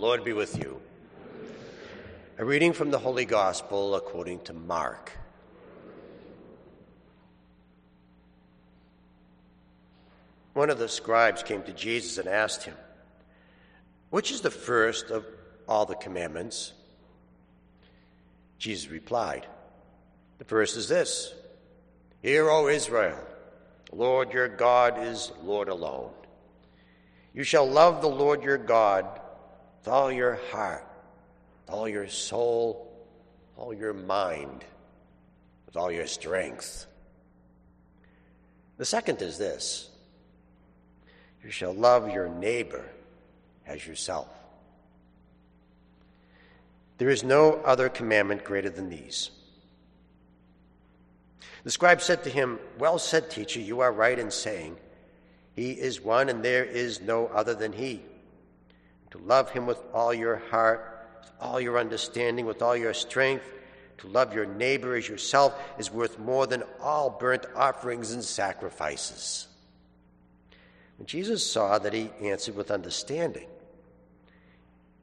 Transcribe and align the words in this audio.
Lord 0.00 0.24
be 0.24 0.32
with 0.32 0.56
you. 0.56 0.80
A 2.38 2.44
reading 2.44 2.72
from 2.72 2.90
the 2.90 2.98
Holy 2.98 3.26
Gospel 3.26 3.94
according 3.96 4.40
to 4.44 4.54
Mark. 4.54 5.12
One 10.54 10.70
of 10.70 10.78
the 10.78 10.88
scribes 10.88 11.42
came 11.42 11.62
to 11.64 11.72
Jesus 11.72 12.16
and 12.16 12.26
asked 12.26 12.62
him, 12.62 12.76
Which 14.08 14.30
is 14.30 14.40
the 14.40 14.50
first 14.50 15.10
of 15.10 15.26
all 15.68 15.84
the 15.84 15.96
commandments? 15.96 16.72
Jesus 18.56 18.90
replied, 18.90 19.46
The 20.38 20.46
first 20.46 20.78
is 20.78 20.88
this 20.88 21.34
Hear, 22.22 22.48
O 22.48 22.68
Israel, 22.68 23.18
the 23.90 23.96
Lord 23.96 24.32
your 24.32 24.48
God 24.48 24.98
is 24.98 25.30
Lord 25.44 25.68
alone. 25.68 26.12
You 27.34 27.42
shall 27.42 27.68
love 27.68 28.00
the 28.00 28.08
Lord 28.08 28.42
your 28.42 28.56
God 28.56 29.20
with 29.80 29.88
all 29.88 30.12
your 30.12 30.38
heart, 30.50 30.86
with 31.66 31.74
all 31.74 31.88
your 31.88 32.08
soul, 32.08 32.92
with 33.50 33.64
all 33.64 33.74
your 33.74 33.94
mind, 33.94 34.64
with 35.66 35.76
all 35.76 35.90
your 35.90 36.06
strength. 36.06 36.86
The 38.76 38.84
second 38.84 39.22
is 39.22 39.38
this 39.38 39.90
you 41.42 41.50
shall 41.50 41.72
love 41.72 42.12
your 42.12 42.28
neighbor 42.28 42.84
as 43.66 43.86
yourself. 43.86 44.28
There 46.98 47.08
is 47.08 47.24
no 47.24 47.54
other 47.64 47.88
commandment 47.88 48.44
greater 48.44 48.68
than 48.68 48.90
these. 48.90 49.30
The 51.64 51.70
scribe 51.70 52.02
said 52.02 52.24
to 52.24 52.30
him, 52.30 52.58
Well 52.78 52.98
said, 52.98 53.30
teacher, 53.30 53.60
you 53.60 53.80
are 53.80 53.92
right 53.92 54.18
in 54.18 54.30
saying, 54.30 54.76
He 55.54 55.72
is 55.72 56.02
one 56.02 56.28
and 56.28 56.42
there 56.42 56.64
is 56.64 57.00
no 57.00 57.28
other 57.28 57.54
than 57.54 57.72
He. 57.72 58.02
To 59.12 59.18
love 59.18 59.50
Him 59.50 59.66
with 59.66 59.80
all 59.92 60.14
your 60.14 60.36
heart, 60.36 61.06
with 61.20 61.32
all 61.40 61.60
your 61.60 61.78
understanding, 61.78 62.46
with 62.46 62.62
all 62.62 62.76
your 62.76 62.94
strength, 62.94 63.44
to 63.98 64.08
love 64.08 64.34
your 64.34 64.46
neighbor 64.46 64.94
as 64.94 65.08
yourself 65.08 65.60
is 65.78 65.90
worth 65.90 66.18
more 66.18 66.46
than 66.46 66.62
all 66.80 67.10
burnt 67.10 67.44
offerings 67.54 68.12
and 68.12 68.24
sacrifices. 68.24 69.46
When 70.96 71.06
Jesus 71.06 71.50
saw 71.50 71.78
that 71.78 71.92
he 71.92 72.10
answered 72.22 72.56
with 72.56 72.70
understanding, 72.70 73.46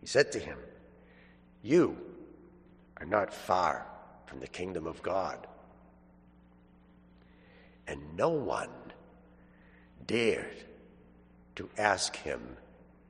he 0.01 0.07
said 0.07 0.31
to 0.31 0.39
him, 0.39 0.57
you 1.61 1.97
are 2.97 3.05
not 3.05 3.33
far 3.33 3.85
from 4.25 4.39
the 4.39 4.47
kingdom 4.47 4.87
of 4.87 5.01
God. 5.01 5.45
And 7.87 8.15
no 8.15 8.29
one 8.29 8.69
dared 10.05 10.63
to 11.55 11.69
ask 11.77 12.15
him 12.15 12.57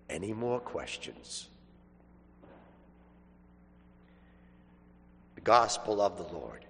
any 0.10 0.34
more 0.34 0.60
questions. 0.60 1.48
The 5.36 5.42
Gospel 5.42 6.02
of 6.02 6.18
the 6.18 6.34
Lord. 6.36 6.66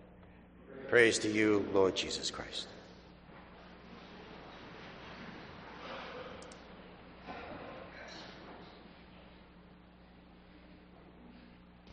Praise 0.90 1.20
to 1.20 1.30
you, 1.30 1.66
Lord 1.74 1.96
Jesus 1.96 2.32
Christ. 2.32 2.68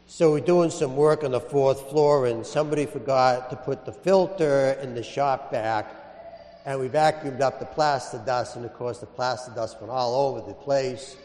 So 0.06 0.30
we're 0.30 0.38
doing 0.38 0.70
some 0.70 0.94
work 0.94 1.24
on 1.24 1.32
the 1.32 1.40
fourth 1.40 1.90
floor, 1.90 2.26
and 2.26 2.46
somebody 2.46 2.86
forgot 2.86 3.50
to 3.50 3.56
put 3.56 3.84
the 3.84 3.90
filter 3.90 4.78
in 4.80 4.94
the 4.94 5.02
shop 5.02 5.50
vac, 5.50 5.90
and 6.64 6.78
we 6.78 6.88
vacuumed 6.88 7.40
up 7.40 7.58
the 7.58 7.66
plaster 7.66 8.22
dust, 8.24 8.54
and 8.54 8.64
of 8.64 8.72
course 8.74 8.98
the 8.98 9.06
plaster 9.06 9.50
dust 9.56 9.80
went 9.80 9.90
all 9.90 10.28
over 10.28 10.46
the 10.46 10.54
place. 10.54 11.16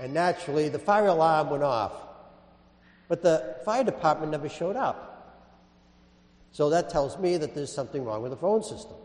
And 0.00 0.14
naturally, 0.14 0.70
the 0.70 0.78
fire 0.78 1.08
alarm 1.08 1.50
went 1.50 1.62
off, 1.62 1.92
but 3.06 3.20
the 3.20 3.56
fire 3.66 3.84
department 3.84 4.32
never 4.32 4.48
showed 4.48 4.74
up. 4.74 5.06
So 6.52 6.70
that 6.70 6.88
tells 6.88 7.18
me 7.18 7.36
that 7.36 7.54
there's 7.54 7.72
something 7.72 8.02
wrong 8.06 8.22
with 8.22 8.30
the 8.30 8.38
phone 8.38 8.62
system. 8.62 8.96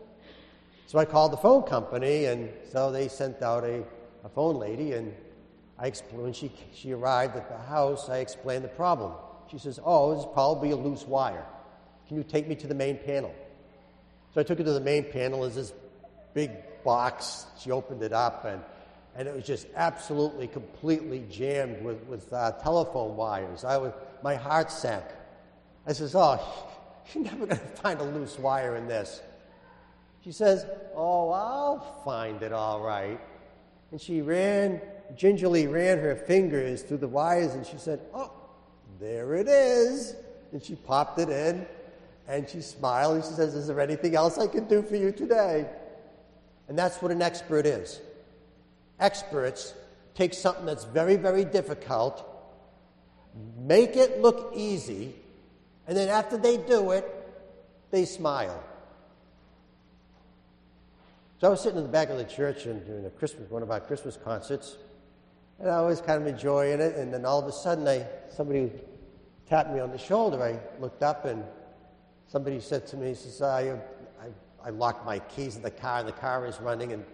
So 0.86 0.98
I 0.98 1.04
called 1.04 1.32
the 1.32 1.36
phone 1.36 1.64
company, 1.64 2.24
and 2.24 2.48
so 2.72 2.90
they 2.90 3.08
sent 3.08 3.42
out 3.42 3.62
a, 3.62 3.84
a 4.24 4.28
phone 4.30 4.56
lady, 4.56 4.94
and 4.94 5.14
I 5.78 5.88
explained, 5.88 6.22
when 6.22 6.32
she, 6.32 6.50
she 6.72 6.92
arrived 6.92 7.36
at 7.36 7.50
the 7.50 7.58
house, 7.58 8.08
I 8.08 8.18
explained 8.18 8.64
the 8.64 8.68
problem. 8.68 9.12
She 9.50 9.58
says, 9.58 9.78
Oh, 9.84 10.14
this 10.14 10.24
is 10.24 10.30
probably 10.32 10.70
a 10.70 10.76
loose 10.76 11.06
wire. 11.06 11.44
Can 12.08 12.16
you 12.16 12.24
take 12.24 12.48
me 12.48 12.54
to 12.54 12.66
the 12.66 12.74
main 12.74 12.96
panel? 12.96 13.34
So 14.32 14.40
I 14.40 14.44
took 14.44 14.56
her 14.58 14.64
to 14.64 14.72
the 14.72 14.80
main 14.80 15.04
panel. 15.04 15.42
There's 15.42 15.56
this 15.56 15.74
big 16.32 16.52
box. 16.84 17.44
She 17.60 17.70
opened 17.70 18.02
it 18.02 18.14
up, 18.14 18.46
and, 18.46 18.62
and 19.16 19.26
it 19.26 19.34
was 19.34 19.44
just 19.44 19.66
absolutely, 19.74 20.46
completely 20.46 21.24
jammed 21.30 21.82
with, 21.82 22.02
with 22.04 22.30
uh, 22.32 22.52
telephone 22.52 23.16
wires. 23.16 23.64
I 23.64 23.78
was, 23.78 23.92
my 24.22 24.34
heart 24.34 24.70
sank. 24.70 25.04
I 25.86 25.92
says, 25.92 26.14
Oh, 26.14 26.38
you're 27.14 27.24
never 27.24 27.46
going 27.46 27.58
to 27.58 27.66
find 27.82 28.00
a 28.00 28.04
loose 28.04 28.38
wire 28.38 28.76
in 28.76 28.86
this. 28.86 29.22
She 30.22 30.32
says, 30.32 30.66
Oh, 30.94 31.30
I'll 31.30 32.02
find 32.04 32.42
it 32.42 32.52
all 32.52 32.80
right. 32.80 33.18
And 33.90 34.00
she 34.00 34.20
ran 34.20 34.80
gingerly 35.14 35.66
ran 35.66 35.98
her 35.98 36.16
fingers 36.16 36.82
through 36.82 36.96
the 36.96 37.08
wires 37.08 37.54
and 37.54 37.64
she 37.64 37.78
said, 37.78 38.00
Oh, 38.12 38.32
there 39.00 39.34
it 39.34 39.48
is. 39.48 40.14
And 40.52 40.62
she 40.62 40.74
popped 40.74 41.18
it 41.18 41.28
in 41.28 41.66
and 42.28 42.48
she 42.48 42.60
smiled 42.60 43.16
and 43.16 43.24
she 43.24 43.32
says, 43.32 43.54
Is 43.54 43.68
there 43.68 43.80
anything 43.80 44.14
else 44.14 44.36
I 44.36 44.46
can 44.46 44.66
do 44.66 44.82
for 44.82 44.96
you 44.96 45.12
today? 45.12 45.66
And 46.68 46.78
that's 46.78 47.00
what 47.00 47.12
an 47.12 47.22
expert 47.22 47.64
is. 47.64 48.00
Experts 48.98 49.74
take 50.14 50.34
something 50.34 50.64
that's 50.64 50.84
very, 50.84 51.16
very 51.16 51.44
difficult, 51.44 52.24
make 53.58 53.96
it 53.96 54.22
look 54.22 54.52
easy, 54.54 55.14
and 55.86 55.96
then 55.96 56.08
after 56.08 56.36
they 56.36 56.56
do 56.56 56.92
it, 56.92 57.06
they 57.90 58.04
smile. 58.04 58.62
So 61.38 61.48
I 61.48 61.50
was 61.50 61.60
sitting 61.60 61.76
in 61.76 61.84
the 61.84 61.90
back 61.90 62.08
of 62.08 62.16
the 62.16 62.24
church 62.24 62.64
and 62.64 62.84
during 62.86 63.04
a 63.04 63.10
Christmas, 63.10 63.50
one 63.50 63.62
of 63.62 63.70
our 63.70 63.80
Christmas 63.80 64.16
concerts, 64.16 64.76
and 65.58 65.68
I 65.68 65.82
was 65.82 66.00
kind 66.00 66.20
of 66.20 66.26
enjoying 66.26 66.80
it. 66.80 66.96
And 66.96 67.12
then 67.12 67.24
all 67.24 67.38
of 67.38 67.46
a 67.46 67.52
sudden, 67.52 67.86
I, 67.86 68.06
somebody 68.34 68.70
tapped 69.48 69.70
me 69.70 69.80
on 69.80 69.90
the 69.90 69.98
shoulder. 69.98 70.42
I 70.42 70.58
looked 70.80 71.02
up 71.02 71.24
and 71.24 71.44
somebody 72.26 72.60
said 72.60 72.86
to 72.88 72.96
me, 72.96 73.14
says, 73.14 73.42
I, 73.42 73.78
I, 74.20 74.28
I 74.64 74.70
locked 74.70 75.04
my 75.04 75.18
keys 75.18 75.56
in 75.56 75.62
the 75.62 75.70
car 75.70 76.00
and 76.00 76.08
the 76.08 76.12
car 76.12 76.46
is 76.46 76.60
running. 76.60 76.92
And 76.92 77.04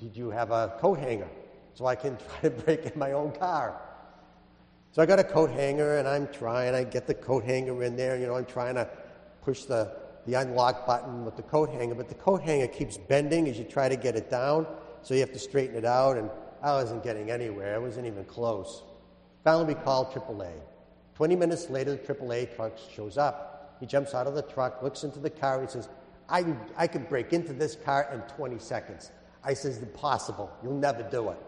did 0.00 0.16
you 0.16 0.30
have 0.30 0.50
a 0.50 0.74
coat 0.80 0.98
hanger 0.98 1.28
so 1.74 1.86
I 1.86 1.94
can 1.94 2.16
try 2.40 2.40
to 2.42 2.50
break 2.50 2.86
in 2.86 2.98
my 2.98 3.12
own 3.12 3.32
car? 3.32 3.80
So 4.92 5.00
I 5.02 5.06
got 5.06 5.20
a 5.20 5.24
coat 5.24 5.50
hanger 5.50 5.98
and 5.98 6.08
I'm 6.08 6.26
trying. 6.28 6.74
I 6.74 6.82
get 6.84 7.06
the 7.06 7.14
coat 7.14 7.44
hanger 7.44 7.82
in 7.84 7.96
there. 7.96 8.18
You 8.18 8.26
know, 8.26 8.34
I'm 8.34 8.46
trying 8.46 8.74
to 8.74 8.88
push 9.42 9.64
the, 9.64 9.92
the 10.26 10.34
unlock 10.34 10.86
button 10.86 11.24
with 11.24 11.36
the 11.36 11.42
coat 11.42 11.70
hanger, 11.70 11.94
but 11.94 12.08
the 12.08 12.16
coat 12.16 12.42
hanger 12.42 12.66
keeps 12.66 12.96
bending 12.96 13.48
as 13.48 13.58
you 13.58 13.64
try 13.64 13.88
to 13.88 13.96
get 13.96 14.16
it 14.16 14.30
down. 14.30 14.66
So 15.02 15.14
you 15.14 15.20
have 15.20 15.32
to 15.32 15.38
straighten 15.38 15.76
it 15.76 15.84
out. 15.84 16.16
And 16.16 16.28
I 16.62 16.72
wasn't 16.72 17.04
getting 17.04 17.30
anywhere. 17.30 17.74
I 17.74 17.78
wasn't 17.78 18.06
even 18.06 18.24
close. 18.24 18.82
Finally, 19.44 19.74
we 19.74 19.80
called 19.80 20.10
AAA. 20.12 20.52
20 21.14 21.36
minutes 21.36 21.70
later, 21.70 21.92
the 21.92 22.14
AAA 22.14 22.54
truck 22.56 22.72
shows 22.94 23.16
up. 23.16 23.76
He 23.78 23.86
jumps 23.86 24.14
out 24.14 24.26
of 24.26 24.34
the 24.34 24.42
truck, 24.42 24.82
looks 24.82 25.04
into 25.04 25.20
the 25.20 25.30
car, 25.30 25.60
and 25.60 25.70
says, 25.70 25.88
I, 26.28 26.44
I 26.76 26.86
could 26.86 27.08
break 27.08 27.32
into 27.32 27.52
this 27.52 27.76
car 27.76 28.08
in 28.12 28.20
20 28.36 28.58
seconds. 28.58 29.10
I 29.44 29.54
says, 29.54 29.78
impossible. 29.78 30.50
You'll 30.62 30.74
never 30.74 31.02
do 31.02 31.30
it. 31.30 31.38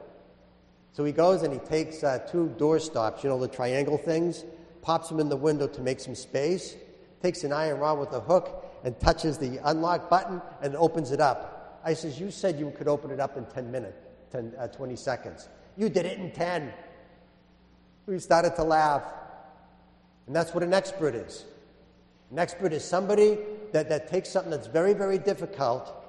So 0.92 1.04
he 1.04 1.12
goes 1.12 1.42
and 1.42 1.53
he 1.53 1.58
takes 1.58 2.04
uh, 2.04 2.19
two 2.30 2.48
door 2.58 2.78
stops, 2.78 3.25
you 3.25 3.30
know, 3.30 3.38
the 3.38 3.48
triangle 3.48 3.98
things, 3.98 4.44
pops 4.82 5.08
them 5.08 5.20
in 5.20 5.28
the 5.28 5.36
window 5.36 5.66
to 5.66 5.80
make 5.80 6.00
some 6.00 6.14
space, 6.14 6.76
takes 7.22 7.44
an 7.44 7.52
iron 7.52 7.78
rod 7.78 7.98
with 7.98 8.12
a 8.12 8.20
hook, 8.20 8.66
and 8.84 8.98
touches 9.00 9.38
the 9.38 9.58
unlock 9.64 10.10
button 10.10 10.42
and 10.60 10.76
opens 10.76 11.12
it 11.12 11.20
up. 11.20 11.81
I 11.84 11.94
says, 11.94 12.20
You 12.20 12.31
said 12.31 12.58
you 12.58 12.70
could 12.76 12.88
open 12.88 13.10
it 13.10 13.20
up 13.20 13.36
in 13.36 13.47
10 13.47 13.70
minutes. 13.70 13.97
10, 14.32 14.54
uh, 14.58 14.66
20 14.69 14.97
seconds. 14.97 15.48
You 15.76 15.88
did 15.88 16.06
it 16.06 16.19
in 16.19 16.32
10. 16.32 16.72
We 18.06 18.19
started 18.19 18.56
to 18.56 18.64
laugh. 18.64 19.05
And 20.26 20.34
that's 20.34 20.55
what 20.55 20.62
an 20.62 20.75
expert 20.75 21.14
is. 21.14 21.44
An 22.31 22.38
expert 22.38 22.72
is 22.72 22.84
somebody 22.84 23.38
that, 23.72 23.88
that 23.90 24.08
takes 24.08 24.31
something 24.31 24.50
that's 24.50 24.67
very, 24.67 24.94
very 24.94 25.19
difficult, 25.19 26.01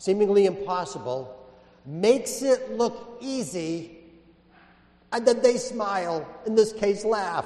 seemingly 0.00 0.46
impossible, 0.46 1.46
makes 1.84 2.40
it 2.40 2.72
look 2.72 3.18
easy, 3.20 3.98
and 5.12 5.26
then 5.26 5.42
they 5.42 5.58
smile, 5.58 6.26
in 6.46 6.54
this 6.54 6.72
case, 6.72 7.04
laugh. 7.04 7.44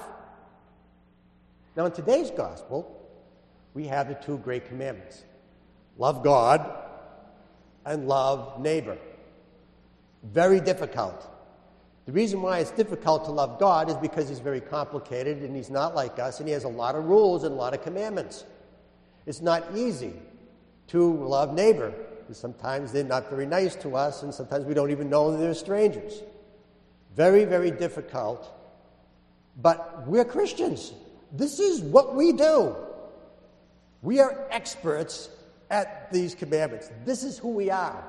Now, 1.76 1.86
in 1.86 1.92
today's 1.92 2.30
gospel, 2.30 3.08
we 3.74 3.88
have 3.88 4.08
the 4.08 4.14
two 4.14 4.38
great 4.38 4.68
commandments 4.68 5.24
love 5.98 6.22
God 6.22 6.72
and 7.84 8.06
love 8.06 8.60
neighbor. 8.60 8.98
Very 10.22 10.60
difficult. 10.60 11.28
The 12.06 12.12
reason 12.12 12.40
why 12.40 12.60
it's 12.60 12.70
difficult 12.70 13.24
to 13.24 13.32
love 13.32 13.58
God 13.58 13.90
is 13.90 13.96
because 13.96 14.28
He's 14.28 14.38
very 14.38 14.60
complicated 14.60 15.38
and 15.38 15.56
He's 15.56 15.70
not 15.70 15.96
like 15.96 16.20
us 16.20 16.38
and 16.38 16.48
He 16.48 16.52
has 16.52 16.62
a 16.62 16.68
lot 16.68 16.94
of 16.94 17.04
rules 17.06 17.42
and 17.42 17.52
a 17.52 17.56
lot 17.56 17.74
of 17.74 17.82
commandments. 17.82 18.44
It's 19.26 19.40
not 19.40 19.64
easy 19.74 20.12
to 20.88 21.14
love 21.14 21.52
neighbor 21.52 21.92
because 22.24 22.38
sometimes 22.38 22.92
they're 22.92 23.04
not 23.04 23.30
very 23.30 23.46
nice 23.46 23.76
to 23.76 23.96
us 23.96 24.22
and 24.22 24.32
sometimes 24.32 24.64
we 24.64 24.74
don't 24.74 24.90
even 24.90 25.08
know 25.10 25.36
they're 25.36 25.54
strangers. 25.54 26.22
Very, 27.14 27.44
very 27.44 27.70
difficult 27.70 28.52
But 29.60 30.06
we're 30.06 30.24
Christians. 30.24 30.92
This 31.32 31.60
is 31.60 31.80
what 31.80 32.14
we 32.14 32.32
do. 32.32 32.74
We 34.02 34.20
are 34.20 34.46
experts 34.50 35.28
at 35.70 36.12
these 36.12 36.34
commandments. 36.34 36.90
This 37.04 37.24
is 37.24 37.38
who 37.38 37.48
we 37.48 37.70
are. 37.70 38.04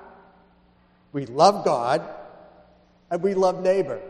We 1.12 1.25
love 1.27 1.63
God 1.63 2.01
and 3.09 3.21
we 3.21 3.33
love 3.33 3.62
neighbor. 3.62 4.01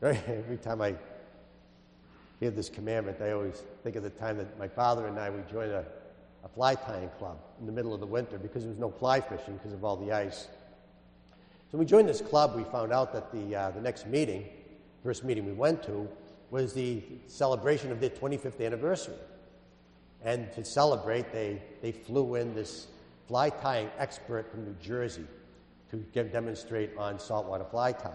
Every 0.02 0.56
time 0.56 0.80
I 0.80 0.94
hear 2.40 2.50
this 2.50 2.68
commandment, 2.68 3.20
I 3.20 3.32
always 3.32 3.62
think 3.82 3.96
of 3.96 4.02
the 4.02 4.10
time 4.10 4.38
that 4.38 4.58
my 4.58 4.66
father 4.66 5.06
and 5.06 5.18
I 5.18 5.30
we 5.30 5.40
joined 5.50 5.72
a, 5.72 5.84
a 6.44 6.48
fly 6.48 6.74
tying 6.74 7.10
club 7.18 7.38
in 7.60 7.66
the 7.66 7.72
middle 7.72 7.92
of 7.92 8.00
the 8.00 8.06
winter 8.06 8.38
because 8.38 8.62
there 8.62 8.70
was 8.70 8.78
no 8.78 8.90
fly 8.90 9.20
fishing 9.20 9.54
because 9.56 9.72
of 9.72 9.84
all 9.84 9.96
the 9.96 10.12
ice. 10.12 10.48
So 11.70 11.78
we 11.78 11.84
joined 11.84 12.08
this 12.08 12.20
club, 12.20 12.56
we 12.56 12.64
found 12.64 12.92
out 12.92 13.12
that 13.12 13.30
the, 13.32 13.54
uh, 13.54 13.70
the 13.70 13.80
next 13.80 14.06
meeting, 14.06 14.46
first 15.02 15.24
meeting 15.24 15.46
we 15.46 15.52
went 15.52 15.82
to, 15.84 16.08
was 16.50 16.72
the 16.72 17.02
celebration 17.26 17.92
of 17.92 18.00
their 18.00 18.10
25th 18.10 18.64
anniversary. 18.64 19.14
And 20.22 20.52
to 20.52 20.64
celebrate, 20.64 21.32
they, 21.32 21.62
they 21.80 21.92
flew 21.92 22.34
in 22.34 22.54
this 22.54 22.88
fly 23.28 23.50
tying 23.50 23.88
expert 23.98 24.50
from 24.50 24.64
New 24.64 24.74
Jersey 24.82 25.26
to 25.90 25.96
demonstrate 26.24 26.96
on 26.96 27.18
saltwater 27.18 27.64
fly 27.64 27.92
tying. 27.92 28.14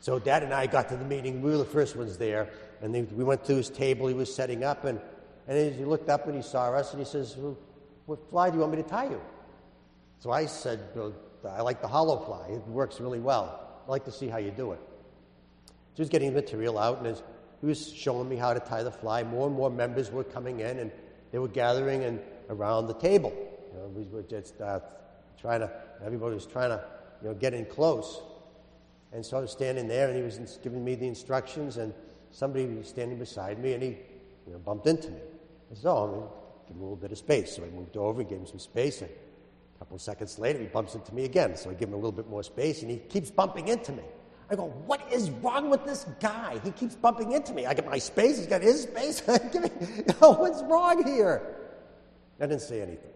So 0.00 0.18
Dad 0.18 0.42
and 0.42 0.54
I 0.54 0.66
got 0.66 0.88
to 0.90 0.96
the 0.96 1.04
meeting. 1.04 1.42
We 1.42 1.50
were 1.50 1.58
the 1.58 1.64
first 1.64 1.96
ones 1.96 2.16
there. 2.16 2.48
And 2.80 2.94
they, 2.94 3.02
we 3.02 3.24
went 3.24 3.44
to 3.44 3.54
his 3.54 3.70
table. 3.70 4.06
He 4.06 4.14
was 4.14 4.34
setting 4.34 4.64
up. 4.64 4.84
And, 4.84 5.00
and 5.48 5.74
he 5.74 5.84
looked 5.84 6.08
up 6.08 6.26
and 6.26 6.36
he 6.36 6.42
saw 6.42 6.70
us 6.72 6.92
and 6.92 7.00
he 7.00 7.06
says, 7.06 7.36
well, 7.36 7.56
What 8.06 8.28
fly 8.30 8.50
do 8.50 8.56
you 8.56 8.60
want 8.60 8.72
me 8.72 8.82
to 8.82 8.88
tie 8.88 9.08
you? 9.08 9.20
So 10.18 10.30
I 10.30 10.46
said, 10.46 10.80
well, 10.94 11.12
I 11.48 11.60
like 11.60 11.80
the 11.80 11.88
hollow 11.88 12.18
fly. 12.24 12.48
It 12.48 12.66
works 12.66 13.00
really 13.00 13.20
well. 13.20 13.80
I'd 13.84 13.90
like 13.90 14.04
to 14.06 14.12
see 14.12 14.28
how 14.28 14.38
you 14.38 14.50
do 14.50 14.72
it. 14.72 14.80
So 15.66 15.72
he 15.96 16.02
was 16.02 16.08
getting 16.08 16.30
the 16.30 16.40
material 16.40 16.78
out, 16.78 17.04
and 17.04 17.22
he 17.60 17.66
was 17.66 17.92
showing 17.92 18.28
me 18.28 18.36
how 18.36 18.52
to 18.52 18.60
tie 18.60 18.82
the 18.82 18.90
fly, 18.90 19.22
more 19.22 19.46
and 19.46 19.56
more 19.56 19.70
members 19.70 20.10
were 20.10 20.24
coming 20.24 20.60
in, 20.60 20.78
and 20.78 20.90
they 21.30 21.38
were 21.38 21.48
gathering 21.48 22.04
and 22.04 22.20
around 22.50 22.86
the 22.86 22.94
table. 22.94 23.32
You 23.72 23.78
know, 23.78 23.86
we 23.88 24.04
were 24.04 24.22
just 24.22 24.60
uh, 24.60 24.80
trying 25.40 25.60
to, 25.60 25.70
everybody 26.04 26.34
was 26.34 26.46
trying 26.46 26.70
to, 26.70 26.82
you 27.22 27.28
know, 27.28 27.34
get 27.34 27.54
in 27.54 27.64
close. 27.66 28.20
And 29.12 29.24
so 29.24 29.38
I 29.38 29.40
was 29.40 29.52
standing 29.52 29.86
there, 29.86 30.08
and 30.08 30.16
he 30.16 30.22
was 30.22 30.58
giving 30.62 30.84
me 30.84 30.94
the 30.96 31.06
instructions, 31.06 31.76
and 31.76 31.94
somebody 32.30 32.66
was 32.66 32.88
standing 32.88 33.18
beside 33.18 33.58
me, 33.58 33.74
and 33.74 33.82
he 33.82 33.90
you 34.46 34.52
know, 34.52 34.58
bumped 34.58 34.86
into 34.86 35.10
me. 35.10 35.20
I 35.70 35.74
said, 35.74 35.86
"Oh, 35.86 36.06
going 36.06 36.22
to 36.22 36.28
give 36.66 36.76
him 36.76 36.80
a 36.80 36.84
little 36.84 36.96
bit 36.96 37.12
of 37.12 37.18
space." 37.18 37.56
So 37.56 37.64
I 37.64 37.68
moved 37.68 37.96
over, 37.96 38.22
gave 38.22 38.38
him 38.38 38.46
some 38.46 38.58
space, 38.58 39.02
and 39.02 39.10
a 39.10 39.78
couple 39.78 39.96
of 39.96 40.02
seconds 40.02 40.38
later, 40.38 40.58
he 40.58 40.66
bumps 40.66 40.94
into 40.94 41.14
me 41.14 41.24
again. 41.24 41.56
So 41.56 41.70
I 41.70 41.74
give 41.74 41.88
him 41.88 41.94
a 41.94 41.98
little 41.98 42.12
bit 42.12 42.28
more 42.28 42.42
space, 42.42 42.82
and 42.82 42.90
he 42.90 42.98
keeps 42.98 43.30
bumping 43.30 43.68
into 43.68 43.92
me. 43.92 44.04
I 44.48 44.54
go, 44.54 44.66
what 44.86 45.12
is 45.12 45.30
wrong 45.30 45.70
with 45.70 45.84
this 45.84 46.06
guy? 46.20 46.60
He 46.62 46.70
keeps 46.70 46.94
bumping 46.94 47.32
into 47.32 47.52
me. 47.52 47.66
I 47.66 47.74
get 47.74 47.84
my 47.84 47.98
space, 47.98 48.38
he's 48.38 48.46
got 48.46 48.62
his 48.62 48.82
space. 48.82 49.22
Oh, 50.22 50.32
what's 50.32 50.62
wrong 50.62 51.04
here? 51.04 51.42
I 52.40 52.46
didn't 52.46 52.62
say 52.62 52.80
anything. 52.80 53.10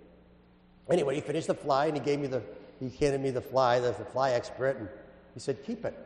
Anyway, 0.90 1.14
he 1.14 1.20
finished 1.20 1.46
the 1.46 1.54
fly, 1.54 1.86
and 1.86 1.96
he 1.96 2.02
gave 2.02 2.18
me 2.18 2.26
the, 2.26 2.42
he 2.80 2.88
handed 2.88 3.20
me 3.20 3.30
the 3.30 3.40
fly, 3.40 3.78
the, 3.78 3.92
the 3.92 4.04
fly 4.04 4.32
expert, 4.32 4.76
and 4.78 4.88
he 5.34 5.40
said, 5.40 5.64
keep 5.64 5.84
it. 5.84 5.96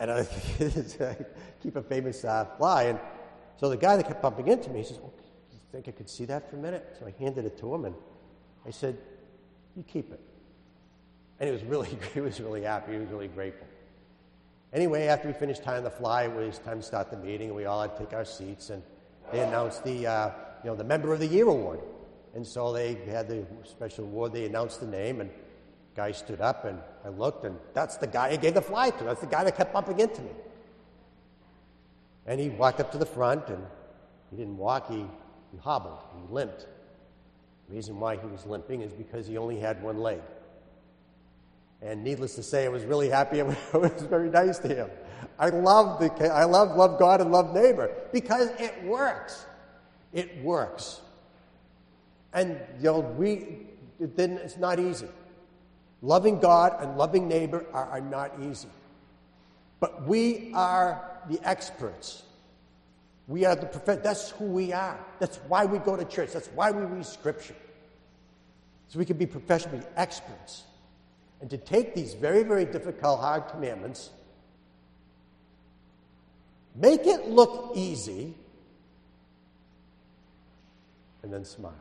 And 0.00 0.10
I 0.10 0.26
keep 1.62 1.76
a 1.76 1.82
famous 1.82 2.24
uh, 2.24 2.46
fly. 2.58 2.84
And 2.84 2.98
so 3.58 3.68
the 3.68 3.76
guy 3.76 3.96
that 3.96 4.08
kept 4.08 4.22
bumping 4.22 4.48
into 4.48 4.70
me, 4.70 4.80
he 4.80 4.84
says, 4.84 4.98
you 4.98 5.12
think 5.72 5.88
I 5.88 5.92
could 5.92 6.08
see 6.08 6.24
that 6.26 6.50
for 6.50 6.56
a 6.56 6.60
minute? 6.60 6.96
So 6.98 7.06
I 7.06 7.14
handed 7.18 7.44
it 7.44 7.58
to 7.58 7.74
him, 7.74 7.84
and 7.84 7.94
I 8.66 8.70
said, 8.70 8.98
you 9.76 9.82
keep 9.82 10.12
it. 10.12 10.20
And 11.38 11.48
he 11.48 11.52
was 11.52 11.62
really, 11.64 11.88
he 12.14 12.20
was 12.20 12.40
really 12.40 12.62
happy. 12.62 12.92
He 12.92 12.98
was 12.98 13.08
really 13.08 13.28
grateful. 13.28 13.66
Anyway, 14.72 15.06
after 15.06 15.28
we 15.28 15.34
finished 15.34 15.62
tying 15.62 15.84
the 15.84 15.90
fly, 15.90 16.24
it 16.24 16.34
was 16.34 16.58
time 16.58 16.80
to 16.80 16.86
start 16.86 17.10
the 17.10 17.16
meeting, 17.16 17.48
and 17.48 17.56
we 17.56 17.66
all 17.66 17.82
had 17.82 17.96
to 17.96 18.04
take 18.04 18.12
our 18.12 18.24
seats. 18.24 18.70
And 18.70 18.82
they 19.32 19.40
announced 19.40 19.84
the, 19.84 20.06
uh, 20.06 20.30
you 20.64 20.70
know, 20.70 20.76
the 20.76 20.84
Member 20.84 21.12
of 21.12 21.20
the 21.20 21.26
Year 21.26 21.46
award. 21.46 21.80
And 22.34 22.46
so 22.46 22.72
they 22.72 22.94
had 23.06 23.28
the 23.28 23.46
special 23.64 24.04
award. 24.04 24.32
They 24.32 24.44
announced 24.44 24.80
the 24.80 24.86
name, 24.86 25.20
and 25.20 25.30
the 25.30 25.36
guy 25.94 26.12
stood 26.12 26.40
up, 26.40 26.64
and 26.64 26.78
I 27.04 27.08
looked, 27.08 27.44
and 27.44 27.56
that's 27.72 27.96
the 27.96 28.06
guy 28.06 28.28
I 28.28 28.36
gave 28.36 28.54
the 28.54 28.62
fly 28.62 28.90
to. 28.90 29.04
That's 29.04 29.20
the 29.20 29.26
guy 29.26 29.44
that 29.44 29.56
kept 29.56 29.72
bumping 29.72 30.00
into 30.00 30.20
me. 30.20 30.30
And 32.26 32.40
he 32.40 32.50
walked 32.50 32.80
up 32.80 32.90
to 32.92 32.98
the 32.98 33.06
front, 33.06 33.48
and 33.48 33.64
he 34.30 34.36
didn't 34.36 34.58
walk, 34.58 34.90
he, 34.90 35.06
he 35.56 35.62
hobbled, 35.62 35.98
he 36.14 36.32
limped. 36.32 36.66
The 37.68 37.74
reason 37.74 37.98
why 37.98 38.16
he 38.16 38.26
was 38.26 38.44
limping 38.46 38.82
is 38.82 38.92
because 38.92 39.26
he 39.26 39.38
only 39.38 39.58
had 39.58 39.82
one 39.82 39.98
leg. 39.98 40.20
And 41.82 42.04
needless 42.04 42.34
to 42.36 42.42
say, 42.42 42.64
I 42.64 42.68
was 42.68 42.84
really 42.84 43.08
happy. 43.08 43.40
It 43.40 43.56
was 43.72 44.02
very 44.02 44.30
nice 44.30 44.58
to 44.60 44.68
him. 44.68 44.90
I 45.38 45.48
love 45.48 45.98
the 45.98 46.32
I 46.32 46.44
love 46.44 46.76
love 46.76 46.98
God 46.98 47.20
and 47.20 47.32
love 47.32 47.54
neighbor 47.54 47.90
because 48.12 48.50
it 48.58 48.82
works. 48.84 49.46
It 50.12 50.42
works. 50.42 51.00
And 52.32 52.60
you 52.78 52.84
know, 52.84 53.00
we 53.00 53.66
it 53.98 54.16
didn't, 54.16 54.38
it's 54.38 54.58
not 54.58 54.78
easy. 54.78 55.08
Loving 56.02 56.38
God 56.38 56.76
and 56.80 56.98
loving 56.98 57.28
neighbor 57.28 57.64
are, 57.72 57.86
are 57.86 58.00
not 58.00 58.32
easy. 58.42 58.68
But 59.80 60.06
we 60.06 60.52
are 60.54 61.18
the 61.28 61.40
experts. 61.42 62.22
We 63.28 63.44
are 63.44 63.56
the 63.56 63.66
prophet. 63.66 64.02
That's 64.02 64.30
who 64.30 64.44
we 64.44 64.72
are. 64.72 64.98
That's 65.18 65.38
why 65.48 65.64
we 65.64 65.78
go 65.78 65.96
to 65.96 66.04
church. 66.04 66.32
That's 66.32 66.48
why 66.48 66.70
we 66.70 66.82
read 66.82 67.04
scripture. 67.04 67.56
So 68.88 68.98
we 68.98 69.04
can 69.04 69.16
be 69.16 69.26
professionally 69.26 69.84
experts. 69.96 70.62
And 71.40 71.50
to 71.50 71.58
take 71.58 71.94
these 71.94 72.14
very, 72.14 72.44
very 72.44 72.64
difficult, 72.64 73.20
hard 73.20 73.48
commandments, 73.48 74.10
make 76.74 77.06
it 77.06 77.28
look 77.28 77.72
easy, 77.74 78.34
and 81.22 81.32
then 81.32 81.44
smile. 81.44 81.74